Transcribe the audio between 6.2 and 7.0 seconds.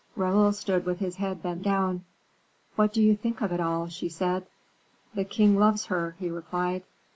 replied.